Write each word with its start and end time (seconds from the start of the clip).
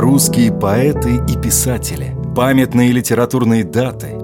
русские 0.00 0.50
поэты 0.50 1.16
и 1.28 1.36
писатели, 1.36 2.16
памятные 2.34 2.90
литературные 2.90 3.64
даты, 3.64 4.18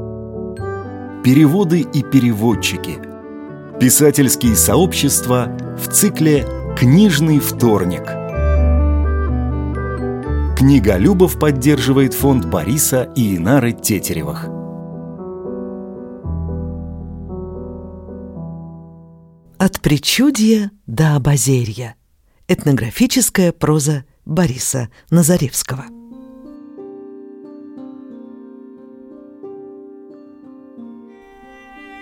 переводы 1.22 1.80
и 1.80 2.02
переводчики, 2.02 2.98
писательские 3.78 4.56
сообщества 4.56 5.54
в 5.76 5.92
цикле 5.92 6.46
«Книжный 6.78 7.40
вторник». 7.40 8.04
Книга 10.56 10.96
Любов 10.96 11.38
поддерживает 11.38 12.14
фонд 12.14 12.46
Бориса 12.46 13.12
и 13.14 13.36
Инары 13.36 13.72
Тетеревых. 13.72 14.46
От 19.58 19.80
причудья 19.82 20.70
до 20.86 21.16
обозерья. 21.16 21.96
Этнографическая 22.48 23.52
проза 23.52 24.04
Бориса 24.26 24.88
Назаревского. 25.08 25.84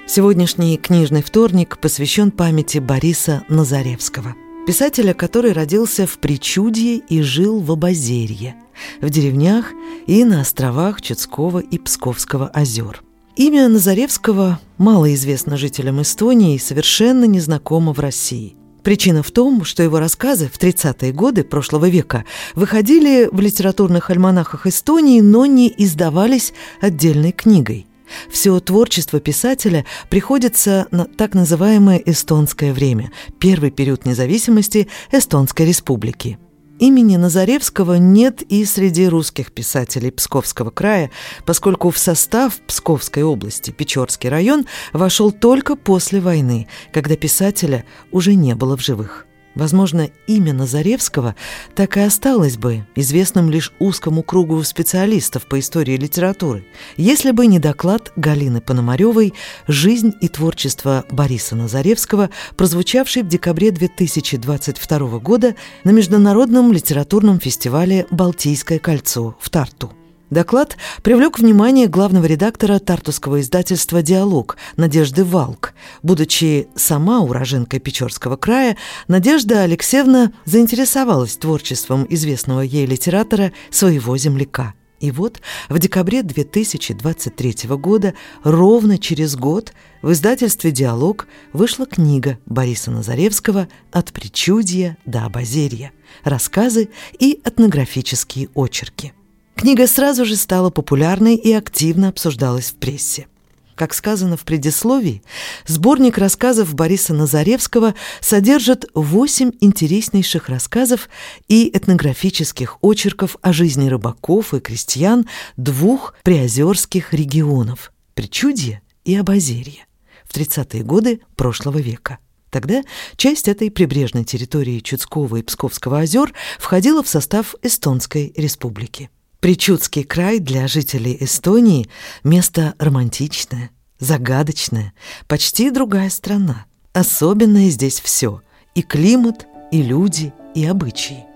Сегодняшний 0.07 0.79
книжный 0.79 1.23
вторник 1.23 1.79
посвящен 1.79 2.31
памяти 2.31 2.79
Бориса 2.79 3.45
Назаревского, 3.51 4.35
писателя, 4.67 5.13
который 5.13 5.53
родился 5.53 6.07
в 6.07 6.19
Причудье 6.19 6.97
и 6.97 7.21
жил 7.21 7.61
в 7.61 7.71
Обозерье, 7.71 8.57
в 9.03 9.11
деревнях 9.11 9.67
и 10.07 10.25
на 10.25 10.41
островах 10.41 11.03
Чудского 11.03 11.59
и 11.59 11.79
Псковского 11.79 12.49
озер. 12.49 13.03
Имя 13.37 13.69
Назаревского 13.69 14.61
мало 14.79 15.13
известно 15.13 15.59
жителям 15.59 16.01
Эстонии 16.01 16.55
и 16.55 16.59
совершенно 16.59 17.27
незнакомо 17.27 17.93
в 17.93 18.01
России– 18.01 18.57
Причина 18.85 19.23
в 19.23 19.31
том, 19.31 19.65
что 19.65 19.83
его 19.83 19.99
рассказы 19.99 20.47
в 20.53 20.59
30-е 20.59 21.11
годы 21.11 21.43
прошлого 21.43 21.89
века 21.89 22.25
выходили 22.55 23.31
в 23.33 23.41
литературных 23.41 24.11
альманахах 24.11 24.67
Эстонии, 24.67 25.23
но 25.23 25.47
не 25.47 25.73
издавались 25.79 26.53
отдельной 26.83 27.33
книгой. 27.33 27.87
Все 28.31 28.61
творчество 28.61 29.21
писателя 29.21 29.87
приходится 30.11 30.87
на 30.91 31.07
так 31.07 31.33
называемое 31.35 32.03
эстонское 32.05 32.75
время, 32.75 33.11
первый 33.39 33.71
период 33.71 34.05
независимости 34.05 34.89
Эстонской 35.11 35.67
республики– 35.67 36.39
Имени 36.81 37.17
Назаревского 37.17 37.95
нет 37.95 38.43
и 38.43 38.65
среди 38.65 39.07
русских 39.07 39.53
писателей 39.53 40.11
Псковского 40.11 40.71
края, 40.71 41.13
поскольку 41.47 41.91
в 41.91 41.99
состав 41.99 42.61
Псковской 42.67 43.23
области 43.23 43.71
Печорский 43.71 44.29
район 44.29 44.67
вошел 44.93 45.31
только 45.31 45.77
после 45.77 46.21
войны, 46.21 46.67
когда 46.93 47.17
писателя 47.17 47.85
уже 48.11 48.35
не 48.35 48.57
было 48.57 48.77
в 48.77 48.83
живых. 48.83 49.27
Возможно, 49.55 50.11
имя 50.27 50.53
Назаревского 50.53 51.37
так 51.75 51.97
и 51.97 52.01
осталось 52.01 52.57
бы 52.57 52.87
известным 52.97 53.51
лишь 53.51 53.73
узкому 53.79 54.23
кругу 54.23 54.63
специалистов 54.63 55.47
по 55.47 55.61
истории 55.61 55.97
литературы, 55.97 56.67
если 56.97 57.31
бы 57.31 57.47
не 57.47 57.59
доклад 57.59 58.13
Галины 58.17 58.61
Пономаревой 58.61 59.35
«Жизнь 59.69 60.13
и 60.21 60.29
творчество 60.29 61.05
Бориса 61.11 61.57
Назаревского», 61.57 62.31
прозвучавший 62.57 63.23
в 63.23 63.29
декабре 63.29 63.71
2022 63.71 65.19
года 65.21 65.55
на 65.85 65.91
Международном 65.91 66.73
литературном 66.73 67.39
фестивале 67.39 68.07
«Балтийское 68.11 68.79
кольцо» 68.79 69.37
в 69.41 69.51
Тарту. 69.51 69.93
Доклад 70.35 70.77
привлек 71.05 71.39
внимание 71.39 71.87
главного 71.87 72.27
редактора 72.27 72.81
тартуского 72.81 73.41
издательства 73.41 74.03
«Диалог» 74.03 74.57
Надежды 74.77 75.25
Валк. 75.25 75.75
Будучи 76.03 76.67
сама 76.75 77.21
уроженкой 77.21 77.79
Печорского 77.79 78.37
края, 78.37 78.77
Надежда 79.07 79.63
Алексеевна 79.63 80.33
заинтересовалась 80.45 81.37
творчеством 81.37 82.05
известного 82.11 82.63
ей 82.63 82.85
литератора 82.85 83.53
своего 83.71 84.17
земляка. 84.17 84.75
И 84.99 85.13
вот 85.13 85.41
в 85.69 85.79
декабре 85.79 86.25
2023 86.25 87.69
года, 87.77 88.15
ровно 88.43 88.99
через 88.99 89.37
год, 89.37 89.73
в 90.03 90.11
издательстве 90.11 90.73
«Диалог» 90.73 91.29
вышла 91.53 91.87
книга 91.87 92.39
Бориса 92.45 92.91
Назаревского 92.91 93.69
«От 93.93 94.13
причудья 94.13 94.97
до 95.07 95.27
обозерья. 95.27 95.93
Рассказы 96.25 96.89
и 97.21 97.41
этнографические 97.45 98.49
очерки». 98.57 99.13
Книга 99.57 99.87
сразу 99.87 100.25
же 100.25 100.37
стала 100.37 100.71
популярной 100.71 101.37
и 101.37 101.53
активно 101.53 102.09
обсуждалась 102.09 102.71
в 102.71 102.77
прессе. 102.77 103.27
Как 103.75 103.93
сказано 103.93 104.37
в 104.37 104.45
предисловии, 104.45 105.23
сборник 105.67 106.17
рассказов 106.17 106.75
Бориса 106.75 107.13
Назаревского 107.13 107.95
содержит 108.21 108.85
восемь 108.95 109.51
интереснейших 109.61 110.49
рассказов 110.49 111.09
и 111.49 111.77
этнографических 111.77 112.79
очерков 112.83 113.37
о 113.43 113.53
жизни 113.53 113.89
рыбаков 113.89 114.55
и 114.55 114.61
крестьян 114.61 115.27
двух 115.57 116.15
приозерских 116.23 117.13
регионов– 117.13 117.93
Причудье 118.15 118.81
и 119.05 119.17
Обозерье– 119.17 119.87
в 120.25 120.37
30-е 120.37 120.85
годы 120.85 121.21
прошлого 121.35 121.79
века. 121.79 122.19
Тогда 122.51 122.85
часть 123.17 123.49
этой 123.49 123.73
прибрежной 123.73 124.23
территории 124.23 124.79
Чудского 124.79 125.37
и 125.37 125.43
Псковского 125.43 125.99
озер 125.99 126.33
входила 126.61 127.03
в 127.03 127.09
состав 127.09 127.57
Эстонской 127.63 128.33
республики. 128.37 129.11
Причудский 129.45 130.05
край 130.05 130.39
для 130.39 130.67
жителей 130.67 131.19
Эстонии– 131.21 131.87
место 132.25 132.75
романтичное, 132.79 133.69
загадочное, 133.99 134.95
почти 135.29 135.71
другая 135.71 136.09
страна. 136.09 136.65
Особенное 136.95 137.69
здесь 137.69 138.01
все– 138.01 138.41
и 138.75 138.81
климат, 138.81 139.47
и 139.71 139.83
люди, 139.83 140.33
и 140.55 140.65
обычаи. 140.65 141.27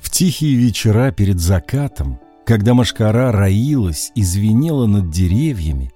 В 0.00 0.10
тихие 0.10 0.54
вечера 0.54 1.10
перед 1.10 1.40
закатом, 1.40 2.20
когда 2.46 2.72
машкара 2.72 3.32
роилась 3.32 4.12
и 4.14 4.22
звенела 4.22 4.86
над 4.86 5.10
деревьями, 5.10 5.92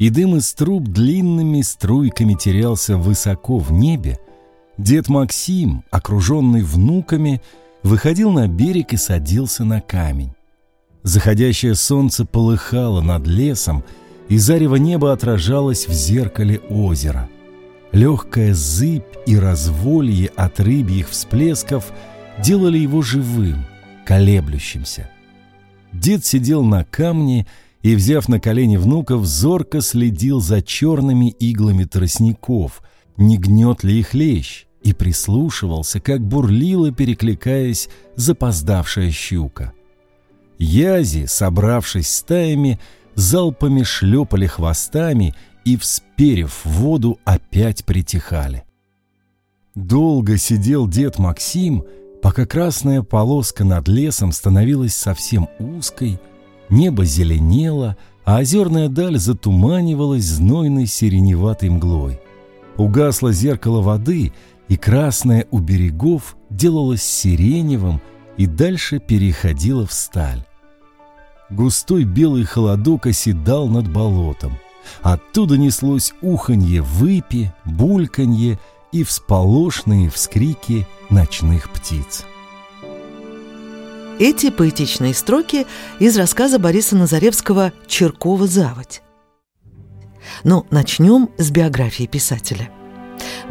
и 0.00 0.10
дым 0.10 0.34
из 0.38 0.52
труб 0.54 0.88
длинными 0.88 1.62
струйками 1.62 2.34
терялся 2.34 2.96
высоко 2.96 3.58
в 3.58 3.70
небе, 3.70 4.18
дед 4.76 5.08
Максим, 5.08 5.84
окруженный 5.92 6.64
внуками, 6.64 7.40
выходил 7.82 8.30
на 8.30 8.48
берег 8.48 8.92
и 8.92 8.96
садился 8.96 9.64
на 9.64 9.80
камень. 9.80 10.32
Заходящее 11.02 11.74
солнце 11.74 12.24
полыхало 12.24 13.00
над 13.00 13.26
лесом, 13.26 13.84
и 14.28 14.38
зарево 14.38 14.76
неба 14.76 15.12
отражалось 15.12 15.88
в 15.88 15.92
зеркале 15.92 16.58
озера. 16.68 17.28
Легкая 17.92 18.54
зыбь 18.54 19.16
и 19.26 19.36
разволье 19.36 20.28
от 20.36 20.60
рыбьих 20.60 21.08
всплесков 21.10 21.92
делали 22.38 22.78
его 22.78 23.02
живым, 23.02 23.64
колеблющимся. 24.06 25.10
Дед 25.92 26.24
сидел 26.24 26.62
на 26.62 26.84
камне 26.84 27.48
и, 27.82 27.96
взяв 27.96 28.28
на 28.28 28.38
колени 28.38 28.76
внуков, 28.76 29.24
зорко 29.24 29.80
следил 29.80 30.40
за 30.40 30.62
черными 30.62 31.30
иглами 31.30 31.84
тростников, 31.84 32.82
не 33.16 33.36
гнет 33.38 33.82
ли 33.82 33.98
их 33.98 34.14
лещ 34.14 34.66
и 34.82 34.92
прислушивался, 34.92 36.00
как 36.00 36.20
бурлила, 36.20 36.90
перекликаясь, 36.90 37.88
запоздавшая 38.16 39.10
щука. 39.10 39.72
Язи, 40.58 41.26
собравшись 41.26 42.08
стаями, 42.08 42.78
залпами 43.14 43.82
шлепали 43.82 44.46
хвостами 44.46 45.34
и, 45.64 45.76
всперев 45.76 46.60
в 46.64 46.68
воду, 46.68 47.18
опять 47.24 47.84
притихали. 47.84 48.64
Долго 49.74 50.36
сидел 50.36 50.88
дед 50.88 51.18
Максим, 51.18 51.84
пока 52.22 52.44
красная 52.46 53.02
полоска 53.02 53.64
над 53.64 53.88
лесом 53.88 54.32
становилась 54.32 54.94
совсем 54.94 55.48
узкой, 55.58 56.20
небо 56.68 57.04
зеленело, 57.04 57.96
а 58.24 58.38
озерная 58.38 58.88
даль 58.88 59.18
затуманивалась 59.18 60.24
знойной 60.24 60.86
сиреневатой 60.86 61.70
мглой. 61.70 62.20
Угасло 62.76 63.32
зеркало 63.32 63.82
воды— 63.82 64.32
и 64.70 64.76
красное 64.76 65.46
у 65.50 65.58
берегов 65.58 66.36
делалось 66.48 67.02
сиреневым 67.02 68.00
и 68.36 68.46
дальше 68.46 69.00
переходило 69.00 69.84
в 69.84 69.92
сталь. 69.92 70.46
Густой 71.50 72.04
белый 72.04 72.44
холодок 72.44 73.06
оседал 73.06 73.66
над 73.66 73.92
болотом. 73.92 74.56
Оттуда 75.02 75.58
неслось 75.58 76.14
уханье 76.22 76.82
выпи, 76.82 77.52
бульканье 77.64 78.60
и 78.92 79.02
всполошные 79.02 80.08
вскрики 80.08 80.86
ночных 81.10 81.68
птиц. 81.70 82.24
Эти 84.20 84.50
поэтичные 84.50 85.14
строки 85.14 85.66
из 85.98 86.16
рассказа 86.16 86.60
Бориса 86.60 86.94
Назаревского 86.94 87.72
«Черкова 87.88 88.46
заводь». 88.46 89.02
Но 90.44 90.64
начнем 90.70 91.28
с 91.38 91.50
биографии 91.50 92.06
писателя– 92.06 92.70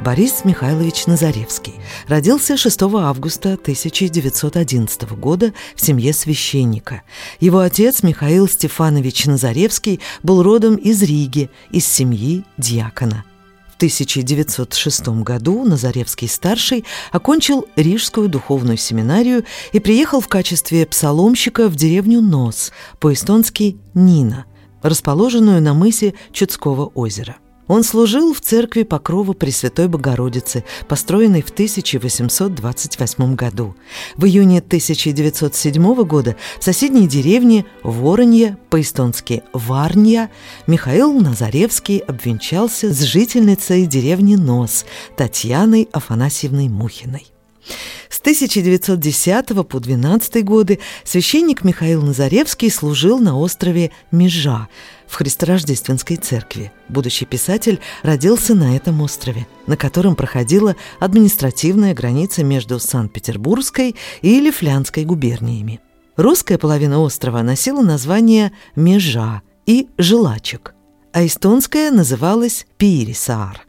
Борис 0.03 0.45
Михайлович 0.45 1.07
Назаревский 1.07 1.73
родился 2.07 2.55
6 2.55 2.81
августа 2.83 3.53
1911 3.53 5.11
года 5.19 5.53
в 5.75 5.81
семье 5.81 6.13
священника. 6.13 7.01
Его 7.41 7.59
отец 7.59 8.01
Михаил 8.01 8.47
Стефанович 8.47 9.25
Назаревский 9.25 9.99
был 10.23 10.41
родом 10.41 10.75
из 10.77 11.03
Риги, 11.03 11.49
из 11.69 11.85
семьи 11.85 12.45
дьякона. 12.57 13.25
В 13.73 13.75
1906 13.75 15.07
году 15.21 15.65
Назаревский-старший 15.65 16.85
окончил 17.11 17.67
Рижскую 17.75 18.29
духовную 18.29 18.77
семинарию 18.77 19.43
и 19.73 19.79
приехал 19.79 20.21
в 20.21 20.29
качестве 20.29 20.85
псаломщика 20.85 21.67
в 21.67 21.75
деревню 21.75 22.21
Нос, 22.21 22.71
по-эстонски 22.99 23.77
«Нина», 23.93 24.45
расположенную 24.81 25.61
на 25.61 25.73
мысе 25.73 26.13
Чудского 26.31 26.85
озера– 26.85 27.35
он 27.69 27.83
служил 27.83 28.33
в 28.33 28.41
церкви 28.41 28.83
Покрова 28.83 29.31
Пресвятой 29.31 29.87
Богородицы, 29.87 30.65
построенной 30.89 31.41
в 31.41 31.51
1828 31.51 33.35
году. 33.35 33.75
В 34.17 34.25
июне 34.25 34.57
1907 34.57 36.03
года 36.03 36.35
в 36.59 36.63
соседней 36.63 37.07
деревне 37.07 37.65
Воронье, 37.83 38.57
по-эстонски 38.69 39.43
Варнья, 39.53 40.31
Михаил 40.67 41.13
Назаревский 41.13 41.99
обвенчался 41.99 42.91
с 42.91 43.01
жительницей 43.03 43.85
деревни 43.85 44.35
Нос 44.35 44.85
Татьяной 45.15 45.87
Афанасьевной 45.93 46.69
Мухиной. 46.69 47.27
С 48.09 48.19
1910 48.19 49.67
по 49.67 49.79
12 49.79 50.43
годы 50.43 50.79
священник 51.03 51.63
Михаил 51.63 52.01
Назаревский 52.01 52.71
служил 52.71 53.19
на 53.19 53.37
острове 53.37 53.91
Межа 54.11 54.67
в 55.07 55.15
Христорождественской 55.15 56.17
церкви. 56.17 56.71
Будущий 56.87 57.25
писатель 57.25 57.79
родился 58.03 58.55
на 58.55 58.75
этом 58.75 59.01
острове, 59.01 59.47
на 59.67 59.77
котором 59.77 60.15
проходила 60.15 60.75
административная 60.99 61.93
граница 61.93 62.43
между 62.43 62.79
Санкт-Петербургской 62.79 63.95
и 64.21 64.39
Лифлянской 64.39 65.05
губерниями. 65.05 65.79
Русская 66.15 66.57
половина 66.57 66.99
острова 66.99 67.41
носила 67.41 67.81
название 67.81 68.51
Межа 68.75 69.41
и 69.65 69.87
Желачек, 69.97 70.75
а 71.13 71.25
эстонская 71.25 71.91
называлась 71.91 72.65
Пирисаар– 72.77 73.65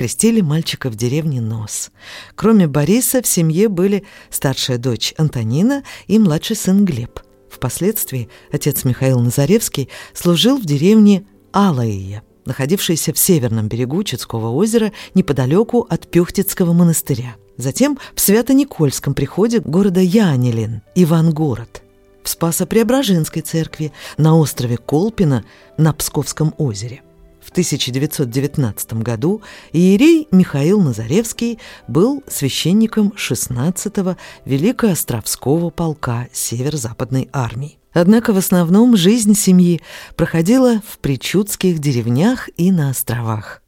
крестили 0.00 0.40
мальчика 0.40 0.88
в 0.88 0.94
деревне 0.94 1.42
Нос. 1.42 1.90
Кроме 2.34 2.66
Бориса 2.66 3.20
в 3.20 3.26
семье 3.26 3.68
были 3.68 4.04
старшая 4.30 4.78
дочь 4.78 5.12
Антонина 5.18 5.84
и 6.06 6.18
младший 6.18 6.56
сын 6.56 6.86
Глеб. 6.86 7.20
Впоследствии 7.50 8.30
отец 8.50 8.84
Михаил 8.84 9.20
Назаревский 9.20 9.90
служил 10.14 10.56
в 10.56 10.64
деревне 10.64 11.26
Алаия, 11.52 12.22
находившейся 12.46 13.12
в 13.12 13.18
северном 13.18 13.68
берегу 13.68 14.02
Чудского 14.02 14.48
озера 14.48 14.90
неподалеку 15.12 15.86
от 15.90 16.10
Пюхтицкого 16.10 16.72
монастыря. 16.72 17.36
Затем 17.58 17.98
в 18.14 18.22
Свято-Никольском 18.22 19.12
приходе 19.12 19.60
города 19.60 20.00
Янилин, 20.00 20.80
Ивангород, 20.94 21.82
в 22.22 22.28
Спасо-Преображенской 22.30 23.42
церкви 23.42 23.92
на 24.16 24.34
острове 24.38 24.78
Колпино 24.78 25.44
на 25.76 25.92
Псковском 25.92 26.54
озере– 26.56 27.02
в 27.42 27.50
1919 27.50 28.94
году 28.94 29.42
иерей 29.72 30.28
Михаил 30.30 30.80
Назаревский 30.80 31.58
был 31.88 32.22
священником 32.26 33.12
16-го 33.16 34.16
Великоостровского 34.44 35.70
полка 35.70 36.28
Северо-Западной 36.32 37.28
армии. 37.32 37.78
Однако 37.92 38.32
в 38.32 38.36
основном 38.36 38.96
жизнь 38.96 39.34
семьи 39.34 39.80
проходила 40.16 40.80
в 40.86 40.98
причудских 40.98 41.80
деревнях 41.80 42.48
и 42.56 42.70
на 42.70 42.90
островах. 42.90 43.62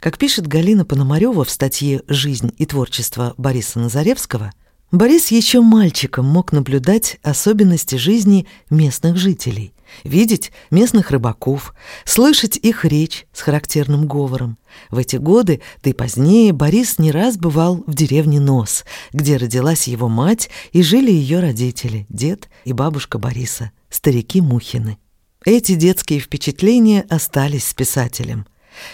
Как 0.00 0.18
пишет 0.18 0.46
Галина 0.46 0.84
Пономарева 0.84 1.44
в 1.44 1.50
статье 1.50 2.02
«Жизнь 2.06 2.52
и 2.58 2.66
творчество 2.66 3.32
Бориса 3.38 3.78
Назаревского», 3.78 4.52
Борис 4.90 5.28
еще 5.28 5.62
мальчиком 5.62 6.26
мог 6.26 6.52
наблюдать 6.52 7.18
особенности 7.22 7.96
жизни 7.96 8.46
местных 8.68 9.16
жителей– 9.16 9.72
видеть 10.04 10.52
местных 10.70 11.10
рыбаков, 11.10 11.74
слышать 12.04 12.56
их 12.56 12.84
речь 12.84 13.26
с 13.32 13.40
характерным 13.40 14.06
говором. 14.06 14.58
В 14.90 14.98
эти 14.98 15.16
годы, 15.16 15.60
да 15.82 15.90
и 15.90 15.92
позднее, 15.92 16.52
Борис 16.52 16.98
не 16.98 17.10
раз 17.10 17.36
бывал 17.36 17.82
в 17.86 17.94
деревне 17.94 18.40
Нос, 18.40 18.84
где 19.12 19.36
родилась 19.36 19.88
его 19.88 20.08
мать 20.08 20.50
и 20.72 20.82
жили 20.82 21.10
ее 21.10 21.40
родители, 21.40 22.06
дед 22.08 22.48
и 22.64 22.72
бабушка 22.72 23.18
Бориса, 23.18 23.72
старики 23.88 24.40
Мухины. 24.40 24.98
Эти 25.44 25.74
детские 25.74 26.20
впечатления 26.20 27.04
остались 27.08 27.68
с 27.68 27.74
писателем 27.74 28.46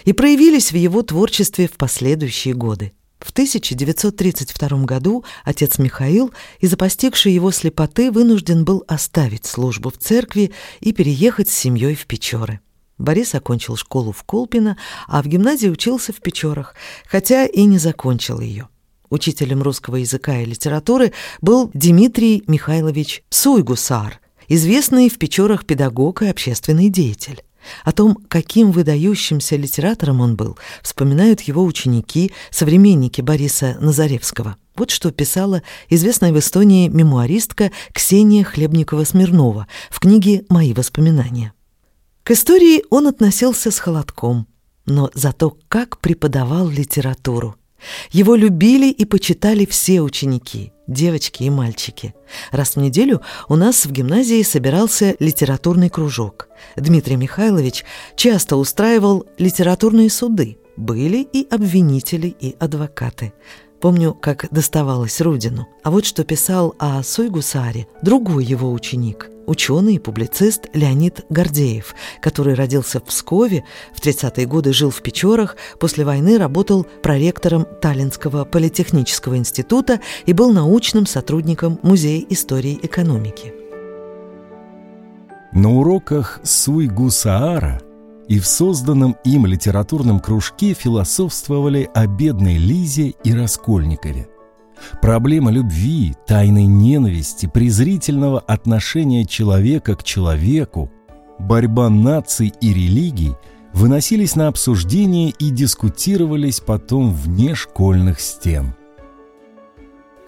и 0.05 0.13
проявились 0.13 0.73
в 0.73 0.77
его 0.77 1.03
творчестве 1.03 1.69
в 1.69 1.73
последующие 1.73 2.55
годы. 2.55 2.93
В 3.21 3.31
1932 3.31 4.85
году 4.85 5.25
отец 5.45 5.79
Михаил, 5.79 6.33
из-за 6.61 6.77
постигшей 6.77 7.33
его 7.33 7.51
слепоты, 7.51 8.13
вынужден 8.13 8.65
был 8.65 8.85
оставить 8.87 9.47
службу 9.47 9.91
в 9.91 9.99
церкви 9.99 10.53
и 10.81 10.93
переехать 10.93 11.49
с 11.49 11.55
семьей 11.55 11.95
в 11.95 12.07
Печоры. 12.07 12.61
Борис 12.97 13.35
окончил 13.35 13.77
школу 13.77 14.13
в 14.13 14.25
Колпино, 14.25 14.77
а 15.07 15.23
в 15.23 15.27
гимназии 15.27 15.69
учился 15.69 16.13
в 16.13 16.21
Печорах, 16.21 16.75
хотя 17.07 17.47
и 17.47 17.65
не 17.65 17.79
закончил 17.79 18.41
ее. 18.41 18.69
Учителем 19.11 19.63
русского 19.63 19.97
языка 19.97 20.41
и 20.41 20.45
литературы 20.45 21.13
был 21.41 21.71
Дмитрий 21.73 22.43
Михайлович 22.47 23.23
Суйгусар, 23.31 24.21
известный 24.49 25.09
в 25.09 25.19
Печорах 25.19 25.65
педагог 25.65 26.23
и 26.23 26.27
общественный 26.27 26.91
деятель. 26.91 27.43
О 27.85 27.93
том, 27.93 28.19
каким 28.29 28.71
выдающимся 28.71 29.57
литератором 29.57 30.21
он 30.21 30.37
был, 30.37 30.59
вспоминают 30.83 31.41
его 31.43 31.65
ученики, 31.65 32.33
современники 32.51 33.21
Бориса 33.21 33.77
Назаревского. 33.81 34.57
Вот 34.77 34.91
что 34.91 35.11
писала 35.11 35.63
известная 35.89 36.33
в 36.33 36.39
Эстонии 36.39 36.89
мемуаристка 36.89 37.73
Ксения 37.93 38.45
Хлебникова-Смирнова 38.45 39.67
в 39.91 40.01
книге 40.01 40.45
«Мои 40.49 40.73
воспоминания». 40.73 41.53
К 42.23 42.33
истории 42.33 42.85
он 42.91 43.07
относился 43.07 43.71
с 43.71 43.79
холодком, 43.79 44.47
но 44.87 45.11
зато 45.15 45.57
как 45.69 45.99
преподавал 45.99 46.69
литературу. 46.69 47.57
Его 48.11 48.35
любили 48.35 48.91
и 48.91 49.05
почитали 49.05 49.65
все 49.65 50.01
ученики, 50.01 50.73
девочки 50.89 51.45
и 51.45 51.51
мальчики. 51.51 52.15
Раз 52.51 52.75
в 52.75 52.81
неделю 52.81 53.21
у 53.49 53.55
нас 53.55 53.87
в 53.87 53.93
гимназии 53.93 54.43
собирался 54.43 55.15
литературный 55.21 55.91
кружок. 55.91 56.49
Дмитрий 56.77 57.17
Михайлович 57.17 57.85
часто 58.17 58.57
устраивал 58.57 59.27
литературные 59.39 60.11
суды. 60.11 60.59
Были 60.77 61.19
и 61.33 61.47
обвинители, 61.51 62.35
и 62.41 62.57
адвокаты. 62.59 63.33
Помню, 63.81 64.15
как 64.15 64.49
доставалось 64.51 65.21
Рудину. 65.21 65.69
А 65.85 65.91
вот 65.91 66.05
что 66.05 66.25
писал 66.25 66.75
о 66.79 67.03
Суйгусаре 67.03 67.87
другой 68.03 68.45
его 68.45 68.73
ученик, 68.73 69.31
ученый 69.49 69.95
и 69.95 69.99
публицист 69.99 70.67
Леонид 70.75 71.25
Гордеев, 71.31 71.95
который 72.21 72.55
родился 72.55 73.01
в 73.01 73.05
Пскове, 73.05 73.65
в 73.95 74.01
30-е 74.01 74.47
годы 74.47 74.73
жил 74.73 74.91
в 74.91 75.03
Печорах, 75.03 75.57
после 75.81 76.05
войны 76.05 76.39
работал 76.39 76.87
проректором 77.03 77.67
Таллинского 77.81 78.45
политехнического 78.45 79.37
института 79.37 80.01
и 80.27 80.33
был 80.33 80.53
научным 80.53 81.07
сотрудником 81.07 81.79
Музея 81.83 82.25
истории 82.29 82.79
экономики. 82.83 83.53
На 85.53 85.71
уроках 85.71 86.41
Суйгусаара– 86.45 87.81
и 88.29 88.39
в 88.39 88.47
созданном 88.47 89.17
им 89.25 89.47
литературном 89.47 90.21
кружке 90.21 90.75
философствовали 90.75 91.91
о 91.95 92.07
бедной 92.07 92.59
Лизе 92.59 93.15
и 93.25 93.33
Раскольникове. 93.33 94.29
Проблема 95.01 95.51
любви, 95.51 96.15
тайной 96.27 96.67
ненависти, 96.67 97.47
презрительного 97.47 98.41
отношения 98.41 99.25
человека 99.25 99.95
к 99.95 100.05
человеку, 100.05 100.91
борьба 101.39 101.89
наций 101.89 102.53
и 102.61 102.73
религий 102.73 103.35
выносились 103.73 104.35
на 104.35 104.49
обсуждение 104.49 105.31
и 105.39 105.51
дискутировались 105.51 106.61
потом 106.61 107.13
вне 107.13 107.55
школьных 107.55 108.21
стен. 108.21 108.75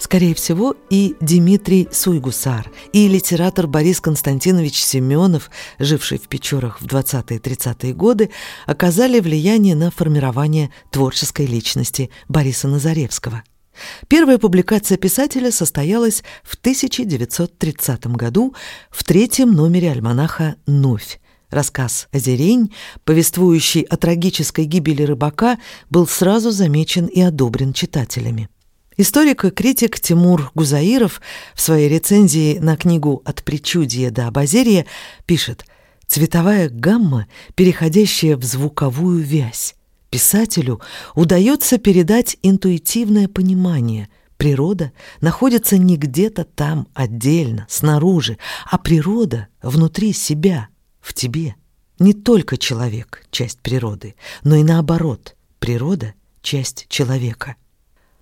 Скорее 0.00 0.34
всего, 0.34 0.74
и 0.88 1.14
Дмитрий 1.20 1.86
Суйгусар, 1.92 2.70
и 2.94 3.06
литератор 3.06 3.66
Борис 3.66 4.00
Константинович 4.00 4.82
Семенов, 4.82 5.50
живший 5.78 6.18
в 6.18 6.26
Печорах 6.26 6.80
в 6.80 6.86
20-30-е 6.86 7.92
годы, 7.92 8.30
оказали 8.66 9.20
влияние 9.20 9.74
на 9.74 9.90
формирование 9.90 10.70
творческой 10.90 11.44
личности 11.44 12.10
Бориса 12.28 12.66
Назаревского. 12.66 13.42
Первая 14.08 14.38
публикация 14.38 14.98
писателя 14.98 15.50
состоялась 15.50 16.22
в 16.42 16.54
1930 16.56 18.06
году 18.08 18.54
в 18.90 19.04
третьем 19.04 19.52
номере 19.52 19.90
альманаха 19.90 20.56
«Новь». 20.66 21.20
Рассказ 21.50 22.08
«Озерень», 22.12 22.72
повествующий 23.04 23.82
о 23.82 23.96
трагической 23.96 24.64
гибели 24.66 25.02
рыбака, 25.02 25.58
был 25.90 26.06
сразу 26.06 26.50
замечен 26.52 27.06
и 27.06 27.20
одобрен 27.20 27.72
читателями. 27.72 28.48
Историк 28.96 29.44
и 29.44 29.50
критик 29.50 29.98
Тимур 29.98 30.52
Гузаиров 30.54 31.20
в 31.54 31.60
своей 31.60 31.88
рецензии 31.88 32.58
на 32.58 32.76
книгу 32.76 33.22
«От 33.24 33.42
причудия 33.42 34.10
до 34.10 34.28
обозерия» 34.28 34.86
пишет 35.26 35.64
«Цветовая 36.06 36.68
гамма, 36.68 37.26
переходящая 37.54 38.36
в 38.36 38.44
звуковую 38.44 39.22
вязь. 39.22 39.74
Писателю 40.10 40.80
удается 41.14 41.78
передать 41.78 42.36
интуитивное 42.42 43.28
понимание. 43.28 44.08
Природа 44.36 44.92
находится 45.20 45.78
не 45.78 45.96
где-то 45.96 46.44
там 46.44 46.88
отдельно, 46.94 47.66
снаружи, 47.68 48.36
а 48.68 48.78
природа 48.78 49.46
внутри 49.62 50.12
себя, 50.12 50.68
в 51.00 51.14
тебе. 51.14 51.54
Не 52.00 52.12
только 52.12 52.56
человек– 52.56 53.24
часть 53.30 53.60
природы, 53.60 54.16
но 54.42 54.56
и 54.56 54.64
наоборот– 54.64 55.36
природа— 55.60 56.14
часть 56.42 56.86
человека. 56.88 57.56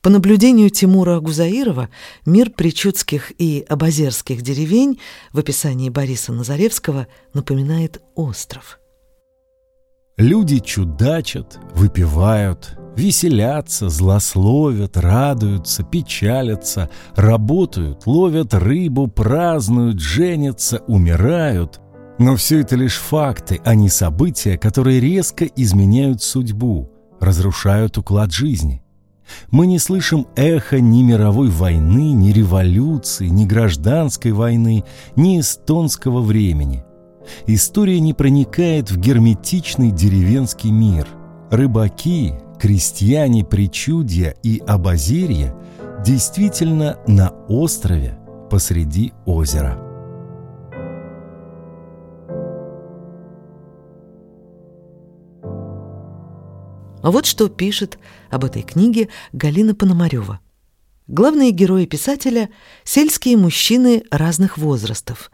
По 0.03 0.11
наблюдению 0.11 0.71
Тимура 0.71 1.21
Гузаирова, 1.21 1.89
мир 2.27 2.51
причудских 2.51 3.33
и 3.39 3.65
абазерских 3.69 4.43
деревень 4.43 5.01
в 5.33 5.39
описании 5.39 5.89
Бориса 5.89 6.33
Назаревского 6.33 7.07
напоминает 7.33 8.03
остров. 8.15 8.79
Люди 10.19 10.59
чудачат, 10.59 11.61
выпивают, 11.75 12.77
веселятся, 12.97 13.89
злословят, 13.89 14.97
радуются, 14.97 15.85
печалятся, 15.85 16.91
работают, 17.15 18.05
ловят 18.05 18.53
рыбу, 18.53 19.07
празднуют, 19.07 20.01
женятся, 20.01 20.83
умирают. 20.89 21.81
Но 22.19 22.35
все 22.35 22.63
это 22.63 22.75
лишь 22.75 22.97
факты, 22.97 23.61
а 23.65 23.77
не 23.77 23.89
события, 23.89 24.59
которые 24.59 24.99
резко 24.99 25.45
изменяют 25.45 26.21
судьбу, 26.21 26.91
разрушают 27.21 27.97
уклад 27.97 28.33
жизни. 28.33 28.83
Мы 29.53 29.69
не 29.69 29.79
слышим 29.79 30.27
эхо 30.35 30.81
ни 30.81 31.05
мировой 31.05 31.49
войны, 31.49 32.11
ни 32.11 32.33
революции, 32.33 33.29
ни 33.29 33.47
гражданской 33.47 34.33
войны, 34.33 34.83
ни 35.15 35.39
эстонского 35.39 36.21
времени. 36.23 36.83
История 37.47 38.01
не 38.01 38.15
проникает 38.15 38.91
в 38.91 38.99
герметичный 38.99 39.91
деревенский 39.91 40.71
мир. 40.71 41.07
Рыбаки, 41.51 42.35
крестьяне 42.61 43.45
Причудья 43.45 44.35
и 44.43 44.63
Абазерья 44.67 45.55
действительно 46.05 46.99
на 47.07 47.31
острове 47.49 48.19
посреди 48.51 49.13
озера. 49.27 49.79
А 57.03 57.11
вот 57.11 57.27
что 57.27 57.49
пишет 57.49 57.99
об 58.31 58.45
этой 58.45 58.63
книге 58.63 59.09
Галина 59.33 59.75
Пономарева. 59.75 60.41
Главные 61.07 61.53
герои 61.53 61.87
писателя– 61.87 62.51
сельские 62.85 63.39
мужчины 63.39 64.03
разных 64.11 64.59
возрастов. 64.59 65.31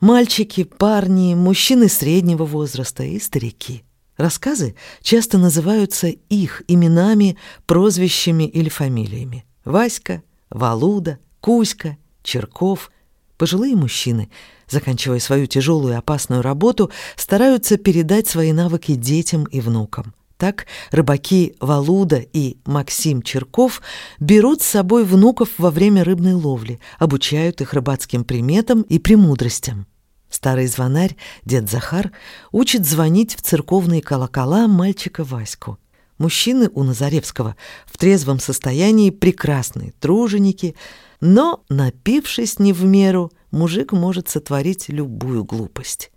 Мальчики, 0.00 0.64
парни, 0.64 1.34
мужчины 1.34 1.88
среднего 1.88 2.44
возраста 2.44 3.02
и 3.02 3.18
старики. 3.18 3.82
Рассказы 4.18 4.74
часто 5.02 5.38
называются 5.38 6.08
их 6.08 6.62
именами, 6.68 7.38
прозвищами 7.66 8.44
или 8.44 8.68
фамилиями. 8.68 9.46
Васька, 9.64 10.22
Валуда, 10.50 11.18
Кузька, 11.40 11.96
Черков. 12.22 12.90
Пожилые 13.38 13.74
мужчины, 13.74 14.30
заканчивая 14.68 15.18
свою 15.18 15.46
тяжелую 15.46 15.94
и 15.94 15.96
опасную 15.96 16.42
работу, 16.42 16.90
стараются 17.16 17.76
передать 17.76 18.26
свои 18.26 18.52
навыки 18.52 18.94
детям 18.94 19.44
и 19.44 19.60
внукам. 19.60 20.14
Так 20.36 20.66
рыбаки 20.90 21.56
Валуда 21.60 22.16
и 22.18 22.58
Максим 22.66 23.22
Черков 23.22 23.80
берут 24.20 24.60
с 24.60 24.66
собой 24.66 25.04
внуков 25.04 25.50
во 25.56 25.70
время 25.70 26.04
рыбной 26.04 26.34
ловли, 26.34 26.78
обучают 26.98 27.62
их 27.62 27.72
рыбацким 27.72 28.24
приметам 28.24 28.82
и 28.82 28.98
премудростям. 28.98 29.86
Старый 30.28 30.66
звонарь, 30.66 31.16
дед 31.44 31.70
Захар, 31.70 32.12
учит 32.52 32.84
звонить 32.84 33.34
в 33.34 33.40
церковные 33.40 34.02
колокола 34.02 34.66
мальчика 34.68 35.24
Ваську. 35.24 35.78
Мужчины 36.18 36.70
у 36.74 36.82
Назаревского 36.82 37.56
в 37.86 37.96
трезвом 37.96 38.38
состоянии 38.38 39.10
прекрасные 39.10 39.92
труженики, 40.00 40.74
но, 41.20 41.64
напившись 41.68 42.58
не 42.58 42.72
в 42.74 42.84
меру, 42.84 43.32
мужик 43.50 43.92
может 43.92 44.28
сотворить 44.28 44.88
любую 44.88 45.44
глупость. 45.44 46.10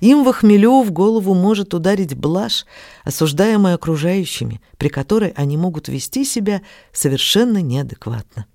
Им 0.00 0.24
в 0.24 0.32
хмелю 0.32 0.82
в 0.82 0.90
голову 0.90 1.34
может 1.34 1.74
ударить 1.74 2.14
блажь, 2.14 2.66
осуждаемая 3.04 3.74
окружающими, 3.74 4.60
при 4.76 4.88
которой 4.88 5.30
они 5.30 5.56
могут 5.56 5.88
вести 5.88 6.24
себя 6.24 6.62
совершенно 6.92 7.62
неадекватно. 7.62 8.46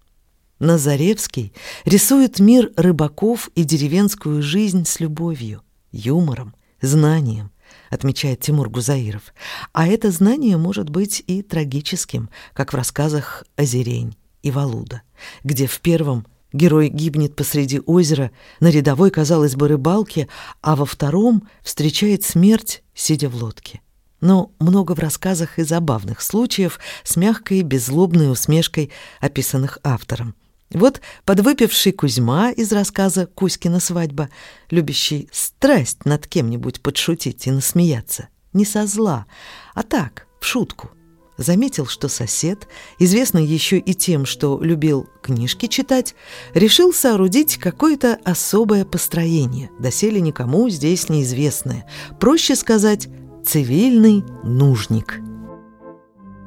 Назаревский 0.60 1.54
рисует 1.86 2.40
мир 2.40 2.72
рыбаков 2.76 3.50
и 3.56 3.64
деревенскую 3.64 4.42
жизнь 4.42 4.86
с 4.86 5.00
любовью, 5.00 5.62
юмором, 5.92 6.54
знанием, 6.82 7.52
отмечает 7.90 8.42
Тимур 8.42 8.70
Гузаиров. 8.70 9.34
А 9.72 9.88
это 9.88 10.12
знание 10.12 10.58
может 10.58 10.90
быть 10.90 11.24
и 11.28 11.42
трагическим, 11.42 12.30
как 12.54 12.74
в 12.74 12.76
рассказах 12.76 13.46
«Озерень» 13.56 14.18
и 14.44 14.52
«Валуда», 14.52 15.02
где 15.44 15.66
в 15.66 15.80
первом– 15.80 16.26
Герой 16.51 16.89
гибнет 16.89 17.36
посреди 17.36 17.79
озера 17.79 18.32
на 18.60 18.70
рядовой, 18.70 19.12
казалось 19.12 19.56
бы, 19.56 19.68
рыбалке, 19.68 20.27
а 20.62 20.75
во 20.75 20.86
втором 20.86 21.48
встречает 21.62 22.24
смерть, 22.24 22.84
сидя 22.96 23.29
в 23.29 23.36
лодке. 23.36 23.82
Но 24.20 24.51
много 24.60 24.94
в 24.96 25.00
рассказах 25.00 25.60
и 25.60 25.63
забавных 25.63 26.22
случаев 26.22 26.79
с 27.03 27.15
мягкой, 27.15 27.62
беззлобной 27.62 28.32
усмешкой, 28.32 28.91
описанных 29.22 29.77
автором. 29.84 30.36
Вот 30.72 31.01
подвыпивший 31.25 31.94
Кузьма 31.94 32.51
из 32.51 32.72
рассказа 32.72 33.25
«Кузькина 33.27 33.79
свадьба», 33.79 34.29
любящий 34.70 35.29
страсть 35.32 36.06
над 36.06 36.27
кем-нибудь 36.27 36.82
подшутить 36.82 37.48
и 37.48 37.51
насмеяться. 37.51 38.27
Не 38.53 38.65
со 38.65 38.86
зла, 38.86 39.25
а 39.74 39.84
так, 39.84 40.27
в 40.39 40.46
шутку 40.46 40.91
заметил, 41.39 41.88
что 41.88 42.10
сосед, 42.10 42.67
известный 43.00 43.46
еще 43.46 43.79
и 43.79 43.93
тем, 43.93 44.25
что 44.25 44.60
любил 44.62 45.08
книжки 45.22 45.67
читать, 45.67 46.13
решил 46.53 46.93
соорудить 46.93 47.58
какое-то 47.58 48.19
особое 48.25 48.86
построение, 48.86 49.72
доселе 49.79 50.22
никому 50.22 50.69
здесь 50.69 51.10
неизвестное, 51.10 51.86
проще 52.19 52.55
сказать, 52.55 53.08
цивильный 53.46 54.24
нужник. 54.43 55.22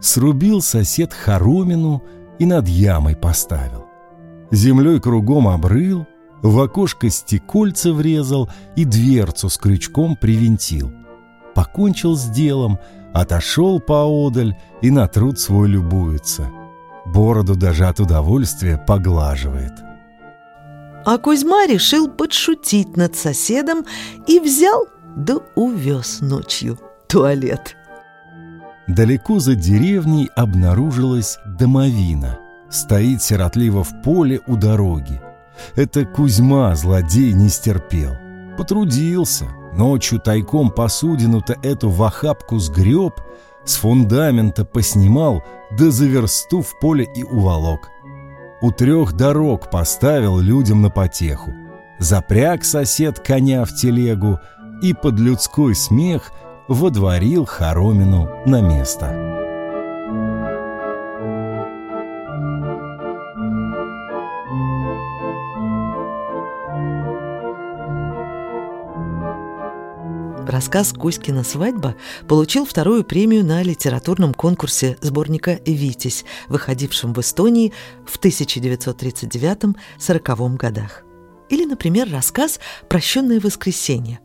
Срубил 0.01 0.61
сосед 0.61 1.13
хоромину 1.15 2.03
и 2.39 2.45
над 2.45 2.69
ямой 2.69 3.17
поставил. 3.17 3.87
Землей 4.51 5.01
кругом 5.01 5.49
обрыл, 5.49 6.07
в 6.43 6.61
окошко 6.61 7.09
стекольца 7.09 7.93
врезал 7.93 8.51
и 8.77 8.85
дверцу 8.85 9.49
с 9.49 9.57
крючком 9.57 10.17
привинтил. 10.17 10.93
Покончил 11.55 12.15
с 12.15 12.27
делом— 12.27 12.79
отошел 13.13 13.81
поодаль 13.81 14.57
и 14.81 14.91
на 14.91 15.07
труд 15.07 15.39
свой 15.39 15.69
любуется. 15.69 16.51
Бороду 17.07 17.55
даже 17.55 17.87
от 17.87 18.01
удовольствия 18.01 18.79
поглаживает. 18.79 19.73
А 21.05 21.19
Кузьма 21.19 21.67
решил 21.67 22.09
подшутить 22.09 22.97
над 22.97 23.17
соседом 23.17 23.85
и 24.27 24.39
взял 24.39 24.87
да 25.17 25.39
увез 25.57 26.21
ночью 26.21 26.79
туалет. 27.09 27.77
Далеко 28.89 29.39
за 29.39 29.55
деревней 29.55 30.31
обнаружилась 30.35 31.39
домовина. 31.47 32.39
Стоит 32.71 33.23
сиротливо 33.23 33.85
в 33.85 34.03
поле 34.03 34.41
у 34.47 34.57
дороги. 34.57 35.21
Это 35.77 36.05
Кузьма, 36.05 36.75
злодей, 36.75 37.33
не 37.33 37.49
стерпел. 37.49 38.13
Потрудился, 38.57 39.47
Ночью 39.73 40.21
тайком 40.21 40.71
посудину-то 40.71 41.57
эту 41.63 41.89
в 41.89 42.03
охапку 42.03 42.59
сгреб, 42.59 43.15
с 43.65 43.77
фундамента 43.77 44.65
поснимал, 44.65 45.43
да 45.79 45.91
за 45.91 46.07
версту 46.07 46.61
в 46.61 46.79
поле 46.79 47.07
и 47.15 47.23
уволок. 47.23 47.89
У 48.61 48.71
трех 48.71 49.15
дорог 49.15 49.71
поставил 49.71 50.39
людям 50.39 50.83
на 50.83 50.91
потеху. 50.91 51.53
Запряг 51.99 52.65
сосед 52.65 53.19
коня 53.21 53.65
в 53.65 53.75
телегу 53.75 54.39
и 54.83 54.93
под 54.93 55.19
людской 55.19 55.75
смех 55.75 56.33
водворил 56.69 57.45
хоромину 57.45 58.29
на 58.47 58.61
место. 58.61 59.42
Рассказ 70.53 70.93
«Кузькина 70.93 71.43
свадьба» 71.45 71.95
получил 72.29 72.67
вторую 72.67 73.05
премию 73.05 73.43
на 73.43 73.63
литературном 73.63 74.35
конкурсе 74.35 74.99
сборника 75.01 75.59
«Витязь», 75.65 76.27
выходившем 76.51 77.15
в 77.15 77.21
Эстонии 77.21 77.73
в 78.05 78.21
1939-40 78.21 80.57
годах. 80.57 81.05
Или, 81.49 81.65
например, 81.65 82.13
рассказ 82.13 82.61
«Прощенное 82.91 83.41
воскресенье». 83.41 84.21